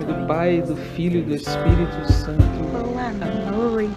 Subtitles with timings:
[0.00, 2.42] Nome do Pai, do Filho e do Espírito Santo.
[2.72, 3.90] Boa noite,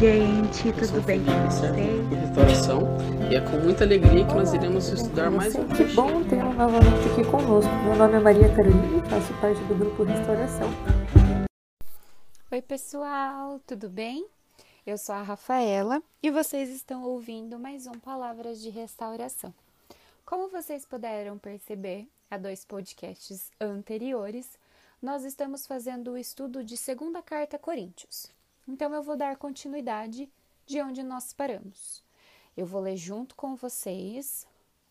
[0.00, 0.72] gente.
[0.72, 2.08] Tudo bem com vocês?
[2.10, 2.80] Restauração
[3.30, 7.08] e é com muita alegria que nós iremos estudar mais um Que bom tê-lo novamente
[7.10, 7.72] aqui conosco.
[7.84, 10.68] Meu nome é Maria Carolina e faço parte do grupo Restauração.
[12.50, 14.26] Oi, pessoal, tudo bem?
[14.86, 19.52] Eu sou a Rafaela e vocês estão ouvindo mais um Palavras de Restauração.
[20.24, 24.58] Como vocês puderam perceber há dois podcasts anteriores,
[25.02, 28.30] nós estamos fazendo o estudo de segunda carta a Coríntios.
[28.68, 30.30] Então eu vou dar continuidade
[30.64, 32.04] de onde nós paramos.
[32.56, 34.46] Eu vou ler junto com vocês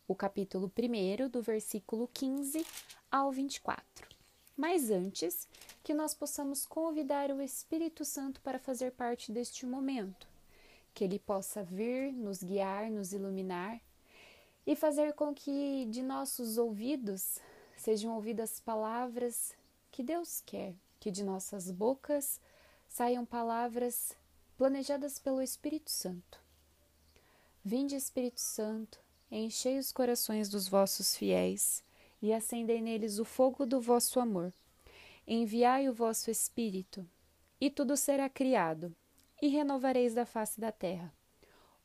[0.09, 2.67] o capítulo 1, do versículo 15
[3.09, 4.09] ao 24.
[4.57, 5.47] Mas antes,
[5.81, 10.27] que nós possamos convidar o Espírito Santo para fazer parte deste momento,
[10.93, 13.79] que ele possa vir, nos guiar, nos iluminar
[14.67, 17.39] e fazer com que de nossos ouvidos
[17.77, 19.55] sejam ouvidas palavras
[19.91, 22.39] que Deus quer, que de nossas bocas
[22.87, 24.15] saiam palavras
[24.57, 26.39] planejadas pelo Espírito Santo.
[27.63, 31.83] Vinde, Espírito Santo, enchei os corações dos vossos fiéis
[32.21, 34.53] e acendei neles o fogo do vosso amor.
[35.27, 37.07] Enviai o vosso Espírito,
[37.59, 38.95] e tudo será criado,
[39.41, 41.13] e renovareis da face da terra.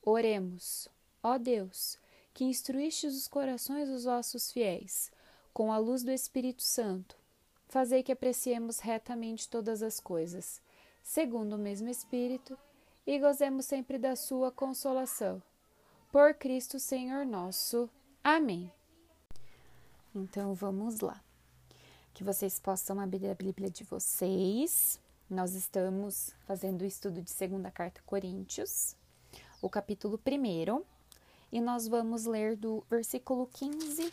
[0.03, 0.89] Oremos,
[1.23, 1.99] ó Deus,
[2.33, 5.11] que instruístes os corações dos vossos fiéis,
[5.53, 7.17] com a luz do Espírito Santo.
[7.69, 10.61] Fazei que apreciemos retamente todas as coisas,
[11.03, 12.57] segundo o mesmo Espírito,
[13.07, 15.43] e gozemos sempre da sua consolação.
[16.11, 17.91] Por Cristo Senhor nosso.
[18.23, 18.71] Amém.
[20.15, 21.21] Então vamos lá.
[22.15, 25.01] Que vocês possam abrir a Bíblia de vocês.
[25.29, 28.97] Nós estamos fazendo o estudo de segunda carta Coríntios,
[29.61, 30.83] o capítulo 1,
[31.51, 34.13] e nós vamos ler do versículo 15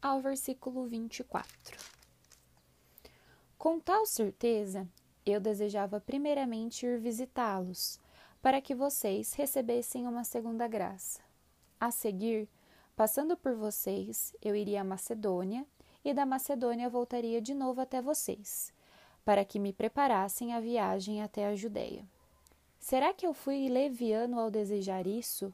[0.00, 1.95] ao versículo 24.
[3.66, 4.88] Com tal certeza,
[5.26, 7.98] eu desejava primeiramente ir visitá-los,
[8.40, 11.20] para que vocês recebessem uma segunda graça.
[11.80, 12.48] A seguir,
[12.94, 15.66] passando por vocês, eu iria à Macedônia,
[16.04, 18.72] e da Macedônia voltaria de novo até vocês,
[19.24, 22.06] para que me preparassem a viagem até a Judéia.
[22.78, 25.52] Será que eu fui leviano ao desejar isso?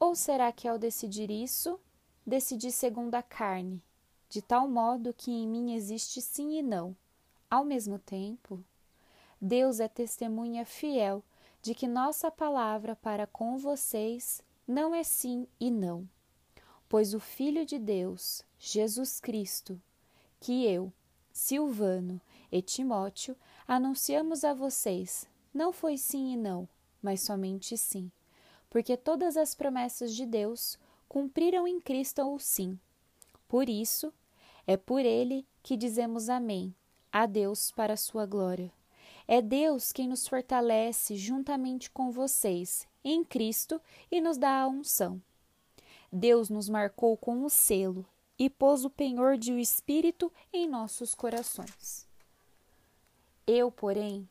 [0.00, 1.78] Ou será que ao decidir isso,
[2.26, 3.82] decidi segundo a carne,
[4.28, 6.96] de tal modo que em mim existe sim e não?
[7.50, 8.62] Ao mesmo tempo,
[9.40, 11.22] Deus é testemunha fiel
[11.62, 16.08] de que nossa palavra para com vocês não é sim e não,
[16.88, 19.80] pois o Filho de Deus, Jesus Cristo,
[20.40, 20.92] que eu,
[21.32, 22.20] Silvano
[22.50, 26.68] e Timóteo anunciamos a vocês, não foi sim e não,
[27.02, 28.10] mas somente sim,
[28.70, 32.78] porque todas as promessas de Deus cumpriram em Cristo o sim.
[33.48, 34.12] Por isso,
[34.66, 36.74] é por ele que dizemos amém,
[37.12, 38.72] a Deus para a sua glória.
[39.28, 43.80] É Deus quem nos fortalece juntamente com vocês em Cristo
[44.10, 45.20] e nos dá a unção.
[46.12, 48.06] Deus nos marcou com o selo
[48.38, 52.06] e pôs o penhor de o Espírito em nossos corações.
[53.46, 54.28] Eu, porém,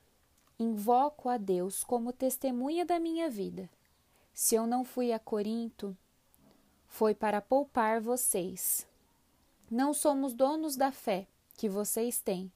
[0.59, 3.69] invoco a Deus como testemunha da minha vida.
[4.33, 5.97] Se eu não fui a Corinto,
[6.85, 8.87] foi para poupar vocês.
[9.69, 11.27] Não somos donos da fé
[11.57, 12.51] que vocês têm,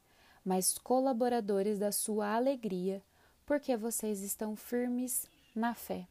[0.45, 3.01] mas colaboradores da sua alegria,
[3.45, 5.25] porque vocês estão firmes
[5.55, 6.07] na fé.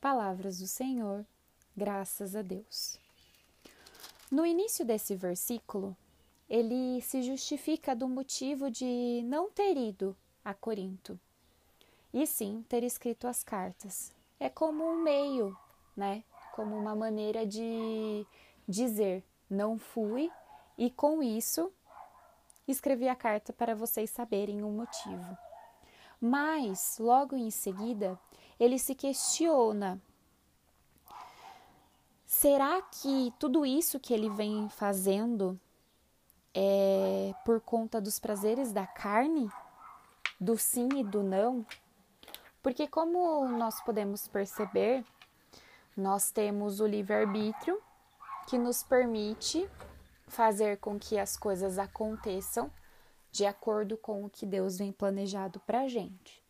[0.00, 1.26] Palavras do Senhor,
[1.76, 2.98] graças a Deus.
[4.30, 5.96] No início desse versículo,
[6.48, 11.20] ele se justifica do motivo de não ter ido a Corinto,
[12.14, 14.10] e sim ter escrito as cartas.
[14.40, 15.56] É como um meio,
[15.94, 16.24] né?
[16.54, 18.26] Como uma maneira de
[18.66, 20.30] dizer: não fui,
[20.76, 21.72] e com isso
[22.66, 25.36] escrevi a carta para vocês saberem o motivo.
[26.20, 28.18] Mas, logo em seguida,
[28.58, 30.00] ele se questiona:
[32.26, 35.58] será que tudo isso que ele vem fazendo
[36.54, 39.48] é por conta dos prazeres da carne?
[40.40, 41.66] Do sim e do não?
[42.62, 45.04] Porque, como nós podemos perceber,
[45.96, 47.80] nós temos o livre-arbítrio
[48.48, 49.68] que nos permite
[50.26, 52.70] fazer com que as coisas aconteçam
[53.30, 56.42] de acordo com o que Deus vem planejado para a gente.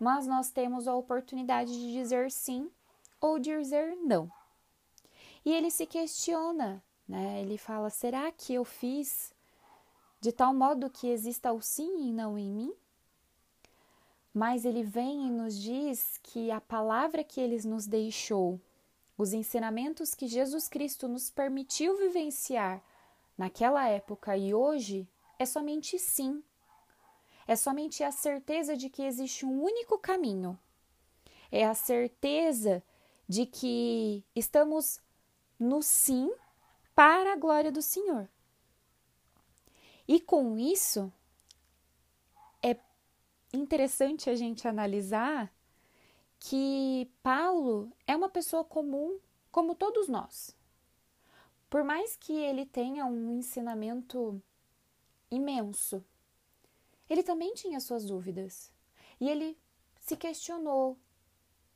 [0.00, 2.70] Mas nós temos a oportunidade de dizer sim
[3.20, 4.32] ou dizer não.
[5.44, 7.42] E ele se questiona, né?
[7.42, 9.34] Ele fala: será que eu fiz
[10.22, 12.74] de tal modo que exista o sim e não em mim?
[14.32, 18.58] Mas ele vem e nos diz que a palavra que ele nos deixou,
[19.16, 22.82] os ensinamentos que Jesus Cristo nos permitiu vivenciar
[23.36, 26.42] naquela época e hoje, é somente sim.
[27.46, 30.58] É somente a certeza de que existe um único caminho.
[31.50, 32.82] É a certeza
[33.28, 35.00] de que estamos
[35.58, 36.32] no sim
[36.94, 38.28] para a glória do Senhor.
[40.06, 41.12] E com isso,
[42.62, 42.76] é
[43.52, 45.52] interessante a gente analisar
[46.44, 49.20] que Paulo é uma pessoa comum
[49.52, 50.56] como todos nós.
[51.70, 54.42] Por mais que ele tenha um ensinamento
[55.30, 56.04] imenso,
[57.08, 58.72] ele também tinha suas dúvidas.
[59.20, 59.56] E ele
[60.00, 60.98] se questionou: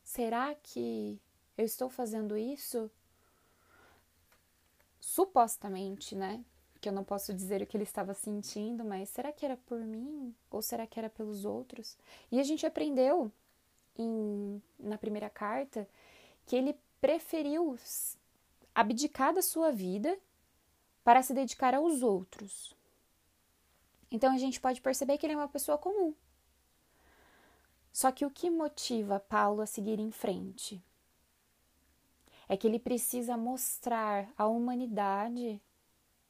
[0.02, 1.20] será que
[1.56, 2.90] eu estou fazendo isso?
[4.98, 6.44] Supostamente, né?
[6.80, 9.78] Que eu não posso dizer o que ele estava sentindo, mas será que era por
[9.78, 11.96] mim ou será que era pelos outros?
[12.32, 13.30] E a gente aprendeu
[13.98, 15.88] em, na primeira carta
[16.46, 17.76] que ele preferiu
[18.74, 20.18] abdicar da sua vida
[21.02, 22.74] para se dedicar aos outros.
[24.10, 26.14] Então a gente pode perceber que ele é uma pessoa comum.
[27.92, 30.82] Só que o que motiva Paulo a seguir em frente
[32.48, 35.60] é que ele precisa mostrar à humanidade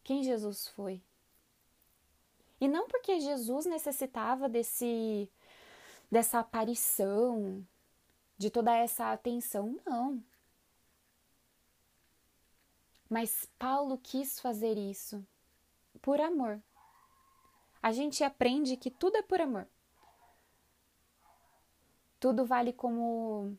[0.03, 1.03] quem Jesus foi.
[2.61, 5.29] E não porque Jesus necessitava desse
[6.11, 7.67] dessa aparição,
[8.39, 10.23] de toda essa atenção, não.
[13.09, 15.25] Mas Paulo quis fazer isso
[16.03, 16.61] por amor.
[17.83, 19.69] A gente aprende que tudo é por amor.
[22.19, 23.57] Tudo vale como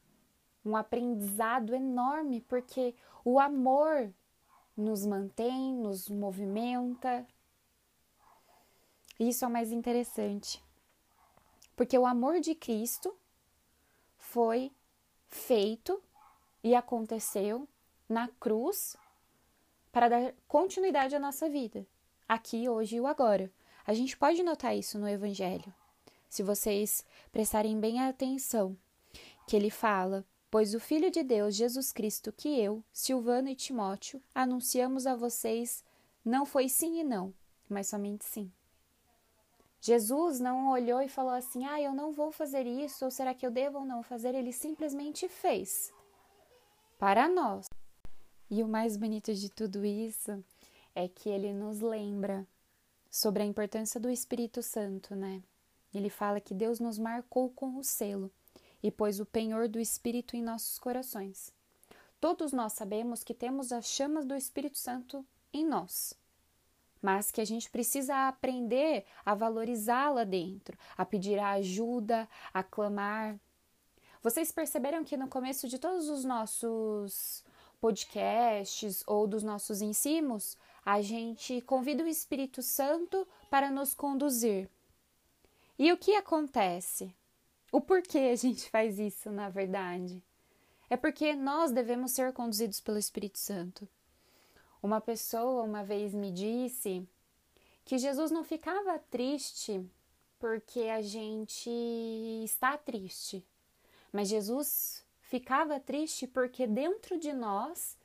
[0.65, 2.93] um aprendizado enorme, porque
[3.23, 4.13] o amor
[4.75, 7.25] nos mantém, nos movimenta.
[9.19, 10.63] Isso é o mais interessante.
[11.77, 13.15] Porque o amor de Cristo
[14.17, 14.71] foi
[15.27, 16.01] feito
[16.63, 17.69] e aconteceu
[18.09, 18.97] na cruz
[19.91, 21.85] para dar continuidade à nossa vida,
[22.27, 23.51] aqui, hoje e agora.
[23.85, 25.71] A gente pode notar isso no Evangelho.
[26.27, 28.75] Se vocês prestarem bem atenção,
[29.45, 34.19] que ele fala: Pois o Filho de Deus, Jesus Cristo, que eu, Silvano e Timóteo,
[34.33, 35.85] anunciamos a vocês,
[36.25, 37.31] não foi sim e não,
[37.69, 38.51] mas somente sim.
[39.79, 43.45] Jesus não olhou e falou assim: Ah, eu não vou fazer isso, ou será que
[43.45, 44.33] eu devo ou não fazer?
[44.35, 45.93] Ele simplesmente fez.
[46.97, 47.67] Para nós.
[48.49, 50.43] E o mais bonito de tudo isso
[50.95, 52.47] é que ele nos lembra
[53.09, 55.43] sobre a importância do Espírito Santo, né?
[55.93, 58.31] Ele fala que Deus nos marcou com o selo
[58.81, 61.51] e pôs o penhor do Espírito em nossos corações.
[62.19, 66.13] Todos nós sabemos que temos as chamas do Espírito Santo em nós,
[67.01, 73.39] mas que a gente precisa aprender a valorizá-la dentro, a pedir a ajuda, a clamar.
[74.21, 77.43] Vocês perceberam que no começo de todos os nossos
[77.79, 84.69] podcasts ou dos nossos ensinos, a gente convida o Espírito Santo para nos conduzir.
[85.77, 87.13] E o que acontece?
[87.71, 90.23] O porquê a gente faz isso, na verdade?
[90.89, 93.87] É porque nós devemos ser conduzidos pelo Espírito Santo.
[94.87, 97.05] Uma pessoa uma vez me disse
[97.83, 99.85] que Jesus não ficava triste
[100.39, 101.69] porque a gente
[102.45, 103.45] está triste,
[104.13, 107.97] mas Jesus ficava triste porque dentro de nós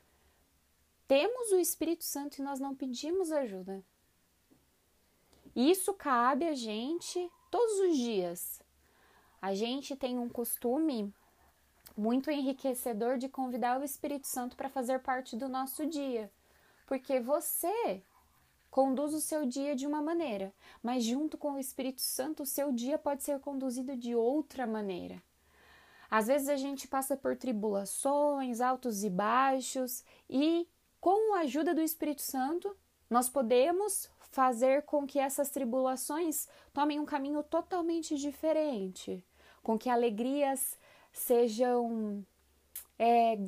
[1.07, 3.81] temos o Espírito Santo e nós não pedimos ajuda.
[5.55, 8.61] Isso cabe a gente todos os dias.
[9.41, 11.15] A gente tem um costume
[11.97, 16.29] muito enriquecedor de convidar o Espírito Santo para fazer parte do nosso dia,
[16.93, 18.03] porque você
[18.71, 22.71] conduz o seu dia de uma maneira, mas junto com o Espírito Santo, o seu
[22.71, 25.23] dia pode ser conduzido de outra maneira.
[26.11, 30.69] Às vezes a gente passa por tribulações, altos e baixos, e
[31.01, 32.77] com a ajuda do Espírito Santo,
[33.09, 39.25] nós podemos fazer com que essas tribulações tomem um caminho totalmente diferente,
[39.63, 40.79] com que alegrias
[41.11, 42.23] sejam
[42.99, 43.39] é,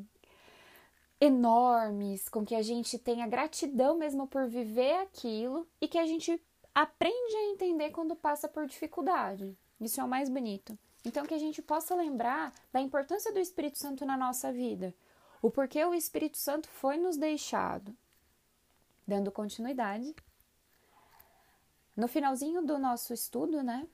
[1.20, 6.40] enormes, com que a gente tenha gratidão mesmo por viver aquilo e que a gente
[6.74, 9.56] aprende a entender quando passa por dificuldade.
[9.80, 10.78] Isso é o mais bonito.
[11.04, 14.94] Então, que a gente possa lembrar da importância do Espírito Santo na nossa vida,
[15.42, 17.94] o porquê o Espírito Santo foi nos deixado.
[19.06, 20.14] Dando continuidade.
[21.94, 23.86] No finalzinho do nosso estudo, né?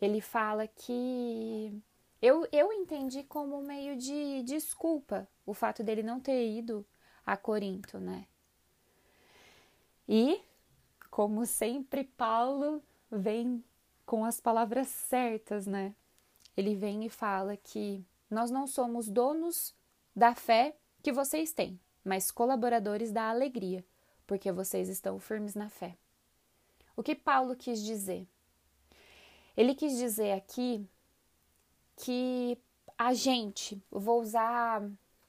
[0.00, 1.78] Ele fala que
[2.22, 6.86] eu, eu entendi como meio de desculpa o fato dele não ter ido
[7.26, 8.28] a Corinto, né?
[10.08, 10.40] E,
[11.10, 13.64] como sempre, Paulo vem
[14.06, 15.96] com as palavras certas, né?
[16.56, 19.74] Ele vem e fala que nós não somos donos
[20.14, 23.84] da fé que vocês têm, mas colaboradores da alegria,
[24.26, 25.96] porque vocês estão firmes na fé.
[26.96, 28.28] O que Paulo quis dizer?
[29.56, 30.88] Ele quis dizer aqui
[31.96, 32.58] que
[32.96, 34.82] a gente, vou usar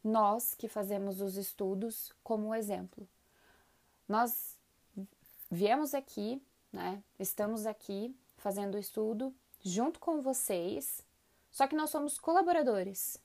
[0.04, 3.08] nós que fazemos os estudos como exemplo.
[4.08, 4.58] Nós
[5.50, 6.42] viemos aqui,
[6.72, 7.02] né?
[7.18, 11.06] Estamos aqui fazendo o estudo junto com vocês,
[11.52, 13.18] só que nós somos colaboradores.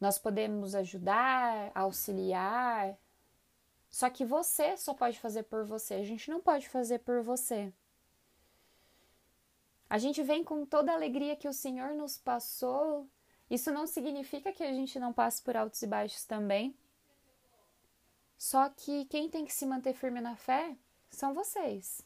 [0.00, 2.96] Nós podemos ajudar, auxiliar,
[3.90, 7.72] só que você só pode fazer por você, a gente não pode fazer por você.
[9.94, 13.08] A gente vem com toda a alegria que o Senhor nos passou.
[13.48, 16.76] Isso não significa que a gente não passe por altos e baixos também.
[18.36, 20.76] Só que quem tem que se manter firme na fé
[21.08, 22.02] são vocês.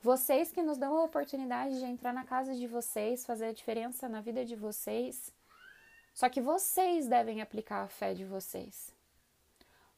[0.00, 4.08] Vocês que nos dão a oportunidade de entrar na casa de vocês, fazer a diferença
[4.08, 5.30] na vida de vocês.
[6.14, 8.90] Só que vocês devem aplicar a fé de vocês.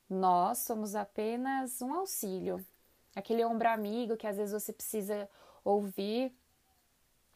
[0.09, 2.67] Nós somos apenas um auxílio,
[3.15, 5.31] aquele ombro amigo que às vezes você precisa
[5.65, 6.35] ouvir,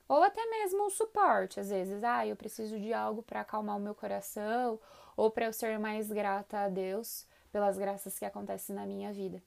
[0.08, 3.80] ou até mesmo um suporte, às vezes, ah, eu preciso de algo para acalmar o
[3.80, 4.78] meu coração,
[5.16, 9.42] ou para eu ser mais grata a Deus pelas graças que acontecem na minha vida.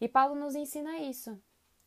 [0.00, 1.40] E Paulo nos ensina isso.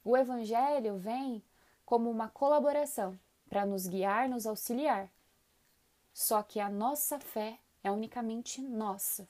[0.03, 1.43] O evangelho vem
[1.85, 5.09] como uma colaboração para nos guiar, nos auxiliar.
[6.13, 9.27] Só que a nossa fé é unicamente nossa.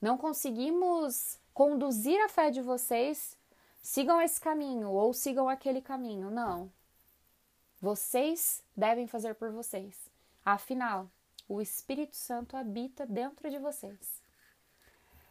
[0.00, 3.36] Não conseguimos conduzir a fé de vocês
[3.80, 6.30] sigam esse caminho ou sigam aquele caminho.
[6.30, 6.70] Não.
[7.82, 9.98] Vocês devem fazer por vocês.
[10.44, 11.10] Afinal,
[11.48, 14.22] o Espírito Santo habita dentro de vocês.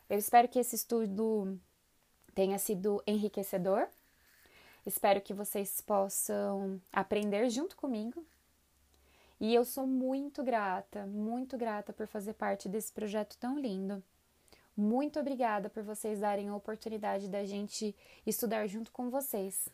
[0.10, 1.58] Eu espero que esse estudo
[2.36, 3.88] tenha sido enriquecedor.
[4.86, 8.22] Espero que vocês possam aprender junto comigo.
[9.40, 14.04] E eu sou muito grata, muito grata por fazer parte desse projeto tão lindo.
[14.76, 17.96] Muito obrigada por vocês darem a oportunidade da gente
[18.28, 19.70] estudar junto com vocês.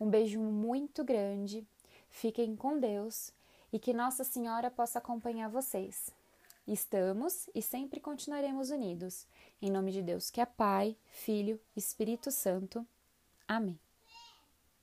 [0.00, 1.66] Um beijo muito grande,
[2.08, 3.32] fiquem com Deus
[3.72, 6.10] e que Nossa Senhora possa acompanhar vocês.
[6.66, 9.26] Estamos e sempre continuaremos unidos.
[9.60, 12.86] Em nome de Deus, que é Pai, Filho, Espírito Santo.
[13.46, 13.78] Amém.